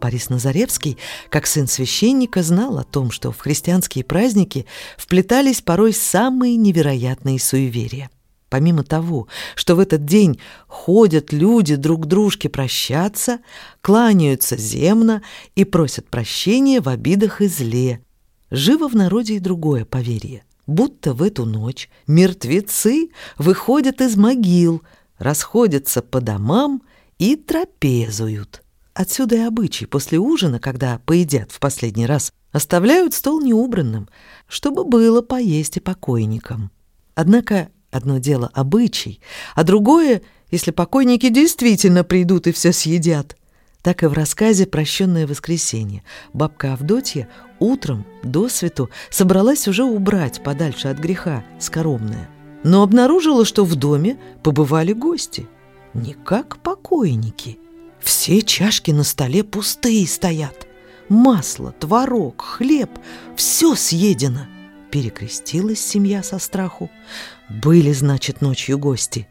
Борис 0.00 0.30
Назаревский, 0.30 0.98
как 1.30 1.48
сын 1.48 1.66
священника, 1.66 2.44
знал 2.44 2.78
о 2.78 2.84
том, 2.84 3.10
что 3.10 3.32
в 3.32 3.40
христианские 3.40 4.04
праздники 4.04 4.66
вплетались 4.96 5.62
порой 5.62 5.92
самые 5.92 6.54
невероятные 6.54 7.40
суеверия– 7.40 8.08
Помимо 8.52 8.84
того, 8.84 9.28
что 9.54 9.76
в 9.76 9.78
этот 9.78 10.04
день 10.04 10.38
ходят 10.66 11.32
люди 11.32 11.74
друг 11.74 12.02
к 12.02 12.06
дружке 12.06 12.50
прощаться, 12.50 13.38
кланяются 13.80 14.58
земно 14.58 15.22
и 15.54 15.64
просят 15.64 16.10
прощения 16.10 16.82
в 16.82 16.88
обидах 16.90 17.40
и 17.40 17.46
зле. 17.46 18.04
Живо 18.50 18.90
в 18.90 18.94
народе 18.94 19.36
и 19.36 19.38
другое 19.38 19.86
поверье, 19.86 20.44
будто 20.66 21.14
в 21.14 21.22
эту 21.22 21.46
ночь 21.46 21.88
мертвецы 22.06 23.08
выходят 23.38 24.02
из 24.02 24.16
могил, 24.16 24.82
расходятся 25.16 26.02
по 26.02 26.20
домам 26.20 26.82
и 27.16 27.36
трапезуют. 27.36 28.62
Отсюда 28.92 29.36
и 29.36 29.40
обычай 29.40 29.86
после 29.86 30.18
ужина, 30.18 30.60
когда 30.60 30.98
поедят 31.06 31.52
в 31.52 31.58
последний 31.58 32.04
раз, 32.04 32.34
Оставляют 32.52 33.14
стол 33.14 33.40
неубранным, 33.40 34.10
чтобы 34.46 34.84
было 34.84 35.22
поесть 35.22 35.78
и 35.78 35.80
покойникам. 35.80 36.70
Однако 37.14 37.70
одно 37.92 38.18
дело 38.18 38.50
обычай, 38.52 39.20
а 39.54 39.62
другое, 39.62 40.22
если 40.50 40.72
покойники 40.72 41.28
действительно 41.28 42.02
придут 42.02 42.48
и 42.48 42.52
все 42.52 42.72
съедят. 42.72 43.36
Так 43.82 44.02
и 44.02 44.06
в 44.06 44.12
рассказе 44.12 44.66
«Прощенное 44.66 45.26
воскресенье» 45.26 46.02
бабка 46.32 46.72
Авдотья 46.72 47.28
утром 47.58 48.06
до 48.22 48.48
свету 48.48 48.90
собралась 49.10 49.66
уже 49.68 49.84
убрать 49.84 50.42
подальше 50.42 50.88
от 50.88 50.98
греха 50.98 51.44
скоромное, 51.58 52.28
но 52.64 52.82
обнаружила, 52.82 53.44
что 53.44 53.64
в 53.64 53.74
доме 53.74 54.18
побывали 54.42 54.92
гости. 54.92 55.48
Не 55.94 56.14
как 56.14 56.58
покойники. 56.58 57.58
Все 58.00 58.42
чашки 58.42 58.92
на 58.92 59.04
столе 59.04 59.44
пустые 59.44 60.06
стоят. 60.06 60.66
Масло, 61.08 61.72
творог, 61.72 62.40
хлеб— 62.40 62.90
все 63.36 63.74
съедено. 63.74 64.46
Перекрестилась 64.90 65.80
семья 65.80 66.22
со 66.22 66.38
страху. 66.38 66.90
Были, 67.48 67.92
значит, 67.92 68.40
ночью 68.40 68.78
гости. 68.78 69.28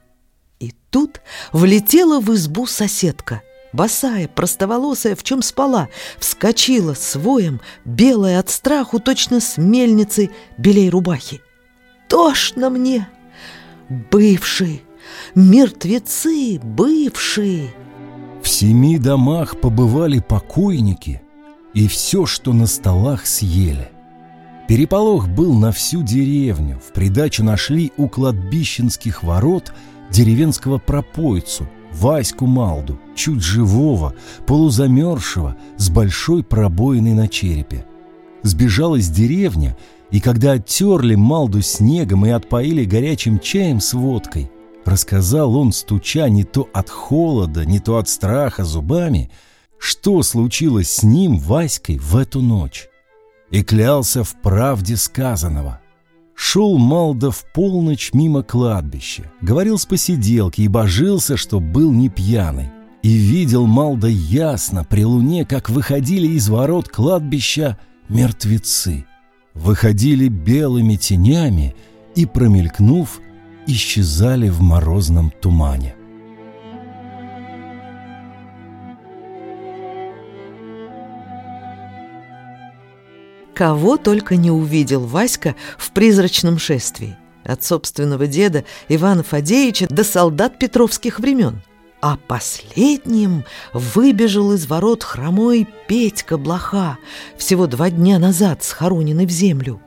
И 0.59 0.73
тут 0.89 1.21
влетела 1.51 2.19
в 2.19 2.33
избу 2.33 2.67
соседка. 2.67 3.41
Босая, 3.73 4.27
простоволосая, 4.27 5.15
в 5.15 5.23
чем 5.23 5.41
спала, 5.41 5.87
вскочила 6.19 6.93
с 6.93 7.15
воем, 7.15 7.61
белая 7.85 8.39
от 8.39 8.49
страху, 8.49 8.99
точно 8.99 9.39
с 9.39 9.57
мельницей 9.57 10.31
белей 10.57 10.89
рубахи. 10.89 11.41
«Тошно 12.09 12.69
мне! 12.69 13.07
Бывшие! 13.89 14.81
Мертвецы 15.35 16.59
бывшие!» 16.61 17.73
В 18.43 18.49
семи 18.49 18.97
домах 18.97 19.59
побывали 19.61 20.19
покойники, 20.19 21.21
и 21.73 21.87
все, 21.87 22.25
что 22.25 22.51
на 22.51 22.67
столах, 22.67 23.25
съели. 23.25 23.90
Переполох 24.67 25.27
был 25.27 25.53
на 25.53 25.71
всю 25.71 26.01
деревню. 26.03 26.79
В 26.79 26.93
придачу 26.93 27.43
нашли 27.43 27.91
у 27.97 28.07
кладбищенских 28.07 29.23
ворот 29.23 29.73
деревенского 30.09 30.77
пропойцу, 30.77 31.67
Ваську 31.93 32.45
Малду, 32.45 32.97
чуть 33.15 33.41
живого, 33.41 34.13
полузамерзшего, 34.47 35.57
с 35.77 35.89
большой 35.89 36.43
пробоиной 36.43 37.13
на 37.13 37.27
черепе. 37.27 37.85
Сбежалась 38.43 39.09
деревня, 39.09 39.75
и 40.09 40.21
когда 40.21 40.53
оттерли 40.53 41.15
Малду 41.15 41.61
снегом 41.61 42.25
и 42.25 42.29
отпоили 42.29 42.85
горячим 42.85 43.39
чаем 43.39 43.81
с 43.81 43.93
водкой, 43.93 44.49
рассказал 44.85 45.55
он, 45.57 45.73
стуча 45.73 46.29
не 46.29 46.43
то 46.45 46.69
от 46.73 46.89
холода, 46.89 47.65
не 47.65 47.79
то 47.79 47.97
от 47.97 48.07
страха 48.07 48.63
зубами, 48.63 49.29
что 49.77 50.23
случилось 50.23 50.89
с 50.89 51.03
ним, 51.03 51.37
Васькой, 51.37 51.97
в 51.97 52.15
эту 52.15 52.41
ночь 52.41 52.90
и 53.51 53.63
клялся 53.63 54.23
в 54.23 54.33
правде 54.41 54.97
сказанного. 54.97 55.79
Шел 56.33 56.77
Малда 56.77 57.29
в 57.29 57.45
полночь 57.53 58.11
мимо 58.13 58.41
кладбища, 58.41 59.31
говорил 59.41 59.77
с 59.77 59.85
посиделки 59.85 60.61
и 60.61 60.67
божился, 60.67 61.37
что 61.37 61.59
был 61.59 61.91
не 61.91 62.09
пьяный. 62.09 62.69
И 63.03 63.09
видел 63.09 63.67
Малда 63.67 64.07
ясно 64.07 64.83
при 64.83 65.05
луне, 65.05 65.45
как 65.45 65.69
выходили 65.69 66.27
из 66.27 66.49
ворот 66.49 66.87
кладбища 66.87 67.77
мертвецы. 68.09 69.05
Выходили 69.53 70.29
белыми 70.29 70.95
тенями 70.95 71.75
и, 72.15 72.25
промелькнув, 72.25 73.19
исчезали 73.67 74.49
в 74.49 74.61
морозном 74.61 75.31
тумане. 75.41 75.95
Кого 83.61 83.97
только 83.97 84.37
не 84.37 84.49
увидел 84.49 85.05
Васька 85.05 85.53
в 85.77 85.91
призрачном 85.91 86.57
шествии. 86.57 87.15
От 87.43 87.63
собственного 87.63 88.25
деда 88.25 88.65
Ивана 88.89 89.21
Фадеевича 89.21 89.85
до 89.87 90.03
солдат 90.03 90.57
петровских 90.57 91.19
времен. 91.19 91.61
А 92.01 92.17
последним 92.17 93.45
выбежал 93.71 94.53
из 94.53 94.65
ворот 94.65 95.03
хромой 95.03 95.67
Петька 95.87 96.39
Блоха, 96.39 96.97
всего 97.37 97.67
два 97.67 97.91
дня 97.91 98.17
назад 98.17 98.63
схороненный 98.63 99.27
в 99.27 99.29
землю. 99.29 99.79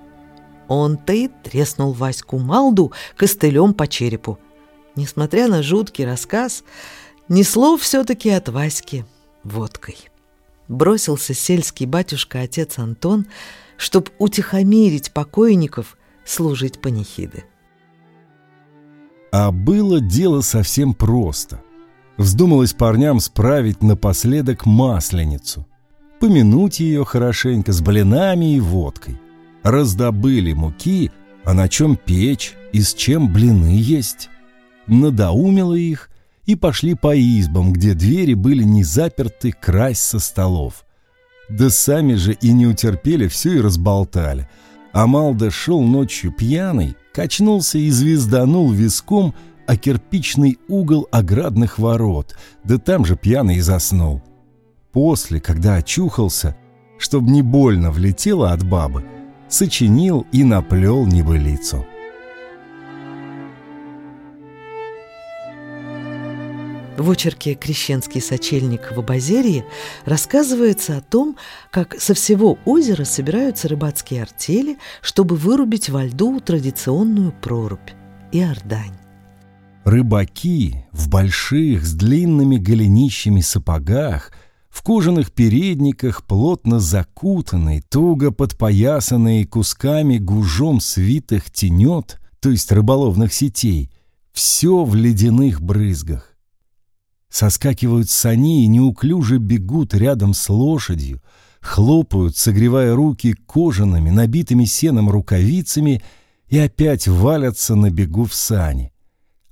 Он-то 0.69 1.13
и 1.13 1.29
треснул 1.43 1.95
Ваську 1.95 2.39
Малду 2.39 2.93
костылем 3.17 3.75
по 3.75 3.89
черепу. 3.89 4.39
Несмотря 4.95 5.49
на 5.49 5.65
жуткий 5.65 6.05
рассказ, 6.05 6.63
несло 7.29 7.77
все-таки 7.77 8.31
от 8.31 8.49
Васьки 8.51 9.05
водкой. 9.43 9.97
Бросился 10.69 11.35
сельский 11.35 11.87
батюшка 11.87 12.43
отец 12.43 12.79
Антон– 12.79 13.27
чтоб 13.77 14.11
утихомирить 14.19 15.13
покойников, 15.13 15.97
служить 16.25 16.81
панихиды. 16.81 17.45
А 19.33 19.51
было 19.51 20.01
дело 20.01 20.43
совсем 20.43 20.95
просто. 20.95 21.61
Вздумалось 22.17 22.73
парням 22.73 23.19
справить 23.19 23.83
напоследок 23.83 24.67
масленицу. 24.67 25.67
Помянуть 26.21 26.79
ее 26.79 27.05
хорошенько 27.05 27.73
с 27.73 27.81
блинами 27.81 28.55
и 28.57 28.61
водкой. 28.61 29.21
Раздобыли 29.65 30.53
муки, 30.53 31.11
а 31.43 31.53
на 31.53 31.69
чем 31.69 31.97
печь 31.97 32.55
и 32.73 32.81
с 32.81 32.95
чем 32.95 33.33
блины 33.33 33.77
есть. 33.77 34.31
Надоумило 34.87 35.75
их 35.75 36.11
и 36.47 36.55
пошли 36.55 36.95
по 36.95 37.17
избам, 37.17 37.73
где 37.73 37.95
двери 37.95 38.35
были 38.35 38.63
не 38.63 38.85
заперты, 38.85 39.53
красть 39.53 40.03
со 40.03 40.19
столов. 40.19 40.84
Да 41.49 41.71
сами 41.71 42.15
же 42.15 42.33
и 42.33 42.53
не 42.53 42.67
утерпели, 42.67 43.29
все 43.29 43.55
и 43.55 43.61
разболтали. 43.61 44.49
Амалда 44.93 45.51
шел 45.51 45.83
ночью 45.83 46.33
пьяный, 46.33 46.97
качнулся 47.13 47.79
и 47.79 47.91
звезданул 47.91 48.71
виском 48.71 49.35
о 49.67 49.77
кирпичный 49.77 50.59
угол 50.69 51.09
оградных 51.11 51.79
ворот, 51.79 52.37
да 52.65 52.79
там 52.79 53.05
же 53.05 53.17
пьяный 53.17 53.57
и 53.57 53.61
заснул. 53.61 54.23
После, 54.93 55.41
когда 55.41 55.77
очухался, 55.77 56.57
чтоб 56.99 57.25
не 57.25 57.43
больно 57.43 57.91
влетело 57.91 58.53
от 58.53 58.63
бабы, 58.65 59.05
сочинил 59.49 60.27
и 60.33 60.45
наплел 60.45 61.07
небылицу. 61.07 61.85
В 66.97 67.11
очерке 67.11 67.55
«Крещенский 67.55 68.21
сочельник 68.21 68.93
в 68.95 68.99
Абазерии» 69.01 69.65
рассказывается 70.05 70.97
о 70.97 71.01
том, 71.01 71.37
как 71.73 72.01
со 72.01 72.15
всего 72.15 72.57
озера 72.65 73.05
собираются 73.05 73.67
рыбацкие 73.67 74.23
артели, 74.23 74.79
чтобы 75.03 75.35
вырубить 75.35 75.89
во 75.89 76.05
льду 76.05 76.39
традиционную 76.41 77.33
прорубь– 77.33 77.91
и 78.35 78.41
Ордань. 78.41 78.95
Рыбаки 79.85 80.87
в 80.93 81.09
больших 81.09 81.85
с 81.85 81.95
длинными 81.95 82.57
голенищами 82.57 83.41
сапогах, 83.41 84.33
в 84.71 84.83
кожаных 84.83 85.33
передниках, 85.33 86.25
плотно 86.25 86.81
закутанные, 86.81 87.83
туго 87.83 88.31
подпоясанные 88.31 89.47
кусками 89.47 90.19
гужом 90.19 90.81
свитых 90.81 91.51
тенет, 91.51 92.21
то 92.41 92.51
есть 92.51 92.73
рыболовных 92.73 93.33
сетей, 93.33 93.91
все 94.33 94.85
в 94.85 94.95
ледяных 94.95 95.61
брызгах 95.61 96.34
соскакивают 97.35 98.09
сани 98.11 98.63
и 98.63 98.69
неуклюже 98.69 99.39
бегут 99.39 99.93
рядом 99.93 100.35
с 100.35 100.49
лошадью, 100.49 101.21
хлопают, 101.61 102.37
согревая 102.37 102.95
руки 102.95 103.35
кожаными, 103.47 104.11
набитыми 104.11 104.65
сеном 104.67 105.11
рукавицами 105.11 106.01
и 106.49 106.59
опять 106.59 107.09
валятся 107.09 107.75
на 107.75 107.91
бегу 107.91 108.25
в 108.25 108.35
сани. 108.35 108.93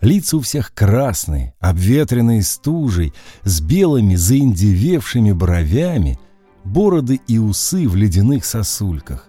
Лица 0.00 0.36
у 0.36 0.40
всех 0.40 0.72
красные, 0.72 1.54
обветренные 1.58 2.44
стужей, 2.44 3.12
с 3.42 3.60
белыми 3.60 4.14
заиндевевшими 4.14 5.32
бровями, 5.32 6.20
бороды 6.62 7.20
и 7.26 7.38
усы 7.38 7.88
в 7.88 7.96
ледяных 7.96 8.44
сосульках. 8.44 9.28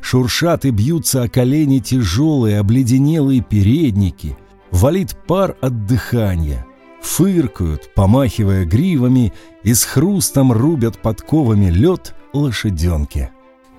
Шуршат 0.00 0.64
и 0.64 0.70
бьются 0.70 1.22
о 1.22 1.28
колени 1.28 1.78
тяжелые 1.78 2.58
обледенелые 2.58 3.42
передники, 3.42 4.36
валит 4.72 5.16
пар 5.28 5.56
от 5.60 5.86
дыхания— 5.86 6.66
фыркают, 7.02 7.92
помахивая 7.94 8.64
гривами, 8.64 9.32
и 9.62 9.74
с 9.74 9.84
хрустом 9.84 10.52
рубят 10.52 10.98
подковами 10.98 11.66
лед 11.66 12.14
лошаденки. 12.32 13.30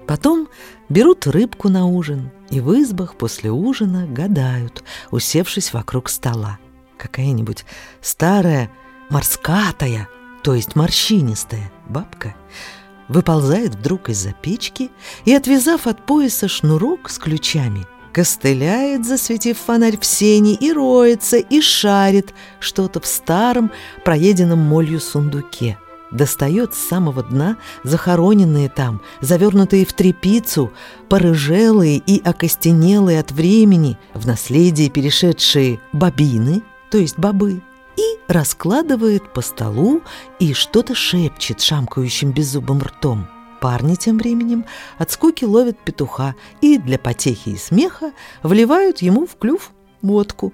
Потом 0.08 0.50
берут 0.90 1.28
рыбку 1.28 1.70
на 1.70 1.86
ужин 1.86 2.32
и 2.50 2.60
в 2.60 2.74
избах 2.80 3.16
после 3.16 3.52
ужина 3.52 4.06
гадают, 4.06 4.84
усевшись 5.12 5.74
вокруг 5.74 6.10
стола. 6.10 6.60
Какая-нибудь 6.98 7.66
старая, 8.02 8.70
морскатая, 9.10 10.08
то 10.44 10.54
есть 10.54 10.76
морщинистая 10.76 11.72
бабка 11.88 12.36
выползает 13.08 13.76
вдруг 13.76 14.10
из-за 14.10 14.34
печки 14.34 14.92
и, 15.26 15.34
отвязав 15.34 15.88
от 15.88 16.06
пояса 16.06 16.48
шнурок 16.48 17.10
с 17.10 17.18
ключами, 17.18 17.86
костыляет, 18.14 19.06
засветив 19.06 19.58
фонарь 19.58 19.98
в 20.00 20.06
сене, 20.06 20.54
и 20.54 20.72
роется, 20.72 21.38
и 21.38 21.60
шарит 21.60 22.34
что-то 22.60 23.02
в 23.02 23.06
старом, 23.06 23.72
проеденном 24.06 24.60
молью 24.60 25.00
сундуке. 25.00 25.78
достает 26.12 26.76
с 26.76 26.78
самого 26.78 27.24
дна 27.24 27.58
захороненные 27.84 28.70
там, 28.70 29.02
завернутые 29.20 29.84
в 29.84 29.94
трепицу, 29.94 30.72
порыжелые 31.10 31.98
и 31.98 32.22
окостенелые 32.24 33.20
от 33.20 33.32
времени, 33.32 33.98
в 34.14 34.28
наследие 34.28 34.92
перешедшие 34.92 35.80
бобины, 35.92 36.62
то 36.92 37.00
есть 37.00 37.18
бобы, 37.18 37.64
и 37.98 38.20
раскладывает 38.28 39.34
по 39.34 39.42
столу 39.42 40.04
и 40.40 40.54
что-то 40.54 40.94
шепчет 40.94 41.62
шамкающим 41.62 42.32
беззубым 42.32 42.80
ртом. 42.80 43.28
Парни 43.64 43.96
тем 43.96 44.18
временем 44.18 44.66
от 44.98 45.12
скуки 45.12 45.46
ловят 45.46 45.78
петуха 45.86 46.36
и 46.60 46.78
для 46.78 47.00
потехи 47.00 47.52
и 47.52 47.56
смеха 47.56 48.12
вливают 48.44 49.02
ему 49.02 49.26
в 49.26 49.38
клюв 49.38 49.72
водку. 50.02 50.52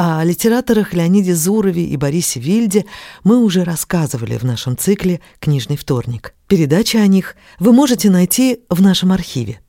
О 0.00 0.22
литераторах 0.22 0.94
Леониде 0.94 1.34
Зурове 1.34 1.82
и 1.82 1.96
Борисе 1.96 2.38
Вильде 2.38 2.86
мы 3.24 3.42
уже 3.42 3.64
рассказывали 3.64 4.38
в 4.38 4.44
нашем 4.44 4.76
цикле 4.76 5.20
«Книжный 5.40 5.76
вторник». 5.76 6.34
Передачи 6.46 6.96
о 6.96 7.06
них 7.08 7.34
вы 7.58 7.72
можете 7.72 8.08
найти 8.08 8.60
в 8.70 8.80
нашем 8.80 9.10
архиве. 9.10 9.60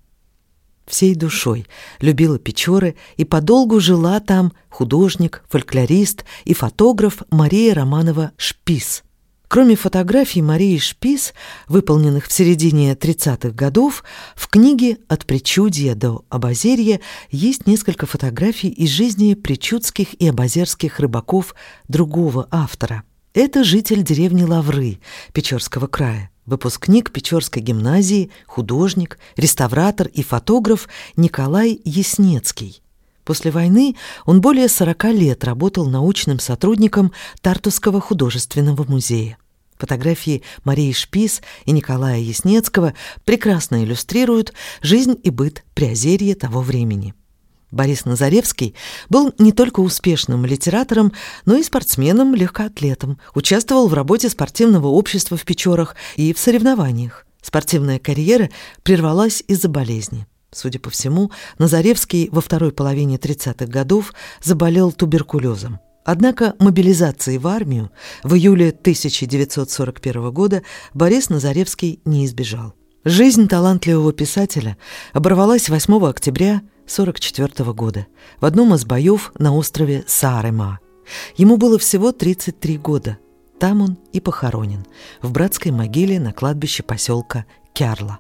Всей 0.86 1.16
душой 1.16 1.66
любила 2.00 2.38
Печоры 2.38 2.96
и 3.18 3.26
подолгу 3.26 3.80
жила 3.80 4.20
там 4.20 4.54
художник, 4.70 5.44
фольклорист 5.50 6.26
и 6.46 6.54
фотограф 6.54 7.24
Мария 7.32 7.74
Романова 7.74 8.32
Шпис– 8.38 9.02
Кроме 9.50 9.76
фотографий 9.76 10.44
Марии 10.44 10.78
Шпис, 10.78 11.34
выполненных 11.68 12.28
в 12.28 12.32
середине 12.32 12.94
30-х 12.94 13.50
годов, 13.50 14.04
в 14.36 14.48
книге 14.48 15.00
«От 15.08 15.26
Причудья 15.26 15.96
до 15.96 16.24
Абазерья» 16.30 17.00
есть 17.32 17.66
несколько 17.66 18.06
фотографий 18.06 18.70
из 18.70 18.90
жизни 18.90 19.34
причудских 19.34 20.14
и 20.14 20.28
абазерских 20.28 21.00
рыбаков 21.00 21.56
другого 21.88 22.48
автора. 22.52 23.02
Это 23.34 23.64
житель 23.64 24.04
деревни 24.04 24.44
Лавры 24.44 25.00
Печорского 25.34 25.88
края, 25.88 26.30
выпускник 26.46 27.12
Печорской 27.12 27.64
гимназии, 27.64 28.30
художник, 28.46 29.18
реставратор 29.36 30.10
и 30.10 30.22
фотограф 30.22 30.88
Николай 31.16 31.82
Яснецкий– 31.84 32.84
После 33.30 33.52
войны 33.52 33.96
он 34.26 34.42
более 34.42 34.68
40 34.68 35.04
лет 35.14 35.44
работал 35.44 35.88
научным 35.88 36.40
сотрудником 36.40 37.12
Тартусского 37.42 38.02
художественного 38.02 38.84
музея. 38.90 39.38
Фотографии 39.78 40.42
Марии 40.64 40.92
Шпис 40.92 41.44
и 41.66 41.72
Николая 41.72 42.18
Яснецкого 42.18 42.96
прекрасно 43.26 43.84
иллюстрируют 43.84 44.54
жизнь 44.82 45.16
и 45.22 45.30
быт 45.30 45.64
Приозерья 45.76 46.34
того 46.34 46.62
времени. 46.62 47.14
Борис 47.70 48.04
Назаревский 48.06 48.74
был 49.10 49.32
не 49.38 49.52
только 49.52 49.82
успешным 49.82 50.44
литератором, 50.44 51.14
но 51.46 51.56
и 51.56 51.62
спортсменом-легкоатлетом, 51.62 53.20
участвовал 53.36 53.88
в 53.90 53.94
работе 53.94 54.28
спортивного 54.30 54.88
общества 54.88 55.38
в 55.38 55.46
Печорах 55.46 55.96
и 56.16 56.34
в 56.34 56.40
соревнованиях. 56.40 57.28
Спортивная 57.44 58.00
карьера 58.00 58.50
прервалась 58.82 59.44
из-за 59.48 59.70
болезни. 59.70 60.26
Судя 60.52 60.80
по 60.80 60.90
всему, 60.90 61.32
Назаревский 61.58 62.30
во 62.32 62.42
второй 62.42 62.72
половине 62.72 63.18
30-х 63.18 63.66
годов 63.68 64.14
заболел 64.42 64.92
туберкулезом. 64.92 65.80
Однако 66.06 66.56
мобилизации 66.60 67.38
в 67.38 67.48
армию 67.48 67.92
в 68.24 68.34
июле 68.34 68.70
1941 68.70 70.32
года 70.32 70.64
Борис 70.94 71.30
Назаревский 71.30 72.00
не 72.06 72.26
избежал. 72.26 72.74
Жизнь 73.06 73.48
талантливого 73.48 74.12
писателя 74.12 74.78
оборвалась 75.14 75.70
8 75.70 76.04
октября 76.06 76.62
1944 76.88 77.74
года 77.74 78.08
в 78.42 78.46
одном 78.46 78.74
из 78.74 78.86
боев 78.86 79.32
на 79.38 79.54
острове 79.56 80.04
Саарема. 80.08 80.80
Ему 81.38 81.58
было 81.58 81.78
всего 81.78 82.12
33 82.12 82.78
года. 82.78 83.18
Там 83.60 83.82
он 83.82 83.98
и 84.14 84.20
похоронен, 84.20 84.86
в 85.22 85.32
братской 85.32 85.72
могиле 85.72 86.20
на 86.20 86.34
кладбище 86.34 86.82
поселка 86.82 87.46
Кярла. 87.74 88.20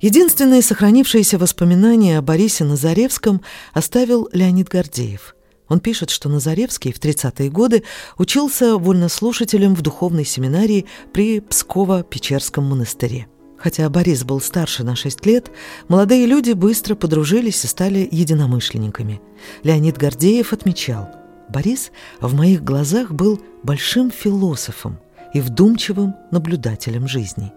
Единственные 0.00 0.62
сохранившиеся 0.62 1.38
воспоминания 1.38 2.18
о 2.18 2.22
Борисе 2.22 2.64
Назаревском 2.64 3.42
оставил 3.72 4.28
Леонид 4.32 4.68
Гордеев. 4.68 5.34
Он 5.68 5.80
пишет, 5.80 6.10
что 6.10 6.28
Назаревский 6.28 6.92
в 6.92 6.98
30-е 6.98 7.50
годы 7.50 7.84
учился 8.16 8.78
вольнослушателем 8.78 9.74
в 9.74 9.82
духовной 9.82 10.24
семинарии 10.24 10.86
при 11.12 11.40
Псково-Печерском 11.40 12.62
монастыре. 12.62 13.28
Хотя 13.58 13.88
Борис 13.90 14.24
был 14.24 14.40
старше 14.40 14.84
на 14.84 14.94
6 14.94 15.26
лет, 15.26 15.50
молодые 15.88 16.26
люди 16.26 16.52
быстро 16.52 16.94
подружились 16.94 17.64
и 17.64 17.66
стали 17.66 18.08
единомышленниками. 18.10 19.20
Леонид 19.64 19.98
Гордеев 19.98 20.52
отмечал, 20.52 21.08
«Борис 21.48 21.90
в 22.20 22.34
моих 22.34 22.62
глазах 22.62 23.10
был 23.10 23.40
большим 23.62 24.10
философом 24.10 25.00
и 25.34 25.40
вдумчивым 25.40 26.14
наблюдателем 26.30 27.08
жизни». 27.08 27.52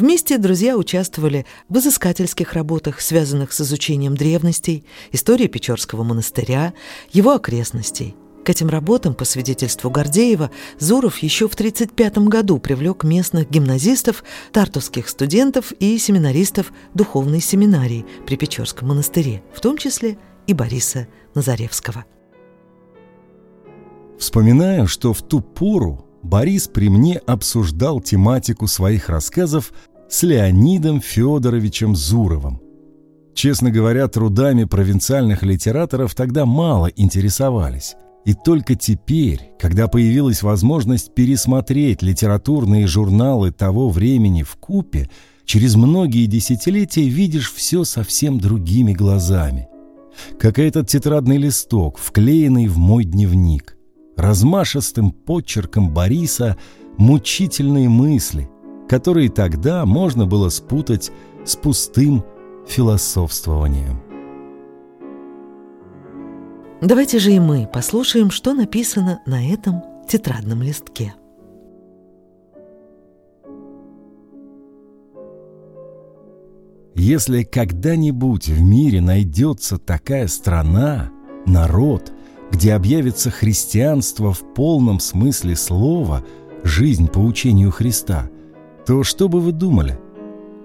Вместе 0.00 0.38
друзья 0.38 0.78
участвовали 0.78 1.44
в 1.68 1.76
изыскательских 1.76 2.54
работах, 2.54 3.02
связанных 3.02 3.52
с 3.52 3.60
изучением 3.60 4.16
древностей, 4.16 4.86
истории 5.12 5.46
Печорского 5.46 6.04
монастыря, 6.04 6.72
его 7.12 7.32
окрестностей. 7.32 8.16
К 8.42 8.48
этим 8.48 8.70
работам, 8.70 9.12
по 9.12 9.26
свидетельству 9.26 9.90
Гордеева, 9.90 10.50
Зуров 10.78 11.18
еще 11.18 11.48
в 11.48 11.52
1935 11.52 12.30
году 12.30 12.58
привлек 12.58 13.04
местных 13.04 13.50
гимназистов, 13.50 14.24
тартусских 14.52 15.06
студентов 15.06 15.70
и 15.72 15.98
семинаристов 15.98 16.72
духовной 16.94 17.42
семинарии 17.42 18.06
при 18.26 18.36
Печорском 18.36 18.88
монастыре, 18.88 19.42
в 19.52 19.60
том 19.60 19.76
числе 19.76 20.16
и 20.46 20.54
Бориса 20.54 21.08
Назаревского. 21.34 22.06
Вспоминаю, 24.18 24.86
что 24.86 25.12
в 25.12 25.20
ту 25.20 25.42
пору 25.42 26.06
Борис 26.22 26.68
при 26.68 26.88
мне 26.88 27.16
обсуждал 27.18 28.00
тематику 28.00 28.66
своих 28.66 29.08
рассказов 29.08 29.72
с 30.10 30.24
Леонидом 30.24 31.00
Федоровичем 31.00 31.94
Зуровым. 31.94 32.60
Честно 33.32 33.70
говоря, 33.70 34.08
трудами 34.08 34.64
провинциальных 34.64 35.44
литераторов 35.44 36.16
тогда 36.16 36.44
мало 36.44 36.86
интересовались. 36.86 37.94
И 38.26 38.34
только 38.34 38.74
теперь, 38.74 39.52
когда 39.58 39.86
появилась 39.86 40.42
возможность 40.42 41.14
пересмотреть 41.14 42.02
литературные 42.02 42.88
журналы 42.88 43.52
того 43.52 43.88
времени 43.88 44.42
в 44.42 44.56
купе, 44.56 45.08
через 45.44 45.76
многие 45.76 46.26
десятилетия 46.26 47.08
видишь 47.08 47.52
все 47.52 47.84
совсем 47.84 48.38
другими 48.38 48.92
глазами. 48.92 49.68
Как 50.40 50.58
этот 50.58 50.88
тетрадный 50.88 51.38
листок, 51.38 51.98
вклеенный 51.98 52.66
в 52.66 52.76
мой 52.78 53.04
дневник– 53.04 53.76
размашистым 54.16 55.12
подчерком 55.12 55.94
Бориса 55.94 56.56
мучительные 56.98 57.88
мысли, 57.88 58.50
которые 58.90 59.28
тогда 59.28 59.86
можно 59.86 60.26
было 60.26 60.48
спутать 60.48 61.12
с 61.44 61.54
пустым 61.54 62.24
философствованием. 62.66 64.02
Давайте 66.82 67.20
же 67.20 67.30
и 67.30 67.38
мы 67.38 67.68
послушаем, 67.72 68.32
что 68.32 68.52
написано 68.52 69.20
на 69.26 69.48
этом 69.48 69.84
тетрадном 70.08 70.62
листке. 70.62 71.14
Если 76.96 77.44
когда-нибудь 77.44 78.48
в 78.48 78.60
мире 78.60 79.00
найдется 79.00 79.78
такая 79.78 80.26
страна, 80.26 81.12
народ, 81.46 82.10
где 82.50 82.72
объявится 82.72 83.30
христианство 83.30 84.32
в 84.32 84.52
полном 84.52 84.98
смысле 84.98 85.54
слова, 85.54 86.24
жизнь 86.64 87.06
по 87.06 87.20
учению 87.20 87.70
Христа, 87.70 88.28
то 88.90 89.04
что 89.04 89.28
бы 89.28 89.38
вы 89.38 89.52
думали? 89.52 90.00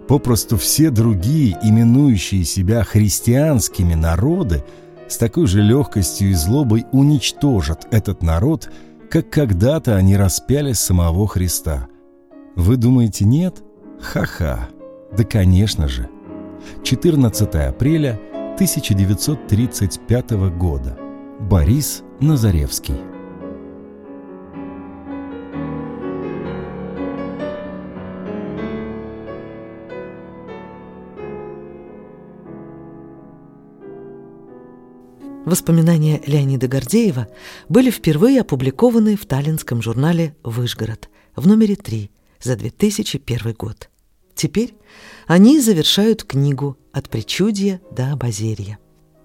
Попросту 0.07 0.57
все 0.57 0.89
другие, 0.89 1.55
именующие 1.61 2.43
себя 2.43 2.83
христианскими 2.83 3.93
народы, 3.93 4.63
с 5.07 5.17
такой 5.17 5.45
же 5.45 5.61
легкостью 5.61 6.31
и 6.31 6.33
злобой 6.33 6.87
уничтожат 6.91 7.87
этот 7.91 8.23
народ, 8.23 8.71
как 9.11 9.29
когда-то 9.29 9.95
они 9.95 10.17
распяли 10.17 10.71
самого 10.71 11.27
Христа. 11.27 11.87
Вы 12.55 12.77
думаете, 12.77 13.25
нет? 13.25 13.61
Ха-ха. 14.01 14.69
Да, 15.15 15.23
конечно 15.23 15.87
же. 15.87 16.09
14 16.83 17.53
апреля 17.53 18.19
1935 18.55 20.31
года. 20.57 20.97
Борис 21.39 22.01
Назаревский. 22.19 22.95
Воспоминания 35.55 36.21
Леонида 36.25 36.67
Гордеева 36.67 37.29
были 37.69 37.89
впервые 37.89 38.41
опубликованы 38.41 39.15
в 39.15 39.25
таллинском 39.25 39.81
журнале 39.81 40.35
«Выжгород» 40.43 41.09
в 41.33 41.47
номере 41.47 41.77
3 41.77 42.11
за 42.41 42.57
2001 42.57 43.53
год. 43.53 43.89
Теперь 44.35 44.75
они 45.27 45.61
завершают 45.61 46.25
книгу 46.25 46.77
«От 46.91 47.09
причудья 47.09 47.79
до 47.89 48.11
обозерья». 48.11 48.79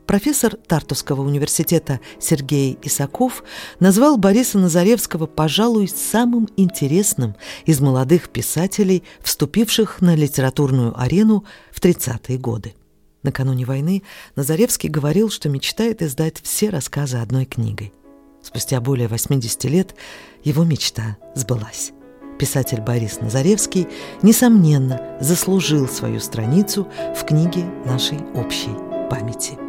Профессор 0.07 0.55
Тартусского 0.55 1.23
университета 1.23 1.99
Сергей 2.21 2.79
Исаков 2.83 3.43
назвал 3.81 4.16
Бориса 4.16 4.61
Назаревского, 4.61 5.27
пожалуй, 5.27 5.88
самым 5.88 6.49
интересным 6.57 7.35
из 7.66 7.81
молодых 7.81 8.29
писателей, 8.29 9.03
вступивших 9.21 10.01
на 10.01 10.14
литературную 10.14 10.97
арену 10.97 11.45
в 11.73 11.81
30-е 11.81 12.38
годы. 12.38 12.75
Накануне 13.23 13.65
войны 13.65 14.03
Назаревский 14.37 14.89
говорил, 14.89 15.31
что 15.31 15.49
мечтает 15.49 16.03
издать 16.03 16.41
все 16.43 16.71
рассказы 16.71 17.19
одной 17.19 17.45
книгой. 17.45 17.93
Спустя 18.43 18.81
более 18.81 19.09
80 19.09 19.65
лет 19.65 19.95
его 20.43 20.65
мечта 20.65 21.19
сбылась. 21.35 21.93
Писатель 22.39 22.81
Борис 22.81 23.21
Назаревский, 23.21 23.87
несомненно, 24.23 25.19
заслужил 25.21 25.87
свою 25.87 26.21
страницу 26.21 26.89
в 27.15 27.27
книге 27.27 27.65
нашей 27.85 28.19
общей 28.35 28.75
памяти. 29.11 29.60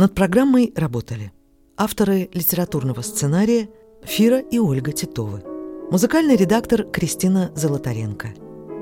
Над 0.00 0.14
программой 0.14 0.72
работали 0.76 1.30
авторы 1.76 2.30
литературного 2.32 3.02
сценария 3.02 3.68
Фира 4.02 4.38
и 4.38 4.58
Ольга 4.58 4.92
Титовы, 4.92 5.42
музыкальный 5.90 6.36
редактор 6.36 6.84
Кристина 6.84 7.52
Золотаренко. 7.54 8.28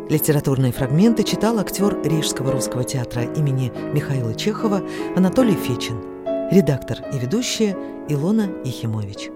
Литературные 0.08 0.70
фрагменты 0.70 1.24
читал 1.24 1.58
актер 1.58 2.00
Рижского 2.04 2.52
русского 2.52 2.84
театра 2.84 3.24
имени 3.34 3.72
Михаила 3.92 4.32
Чехова 4.32 4.80
Анатолий 5.16 5.56
Фечин, 5.56 6.00
редактор 6.52 6.98
и 7.12 7.18
ведущая 7.18 7.76
Илона 8.08 8.52
Ехимович. 8.64 9.30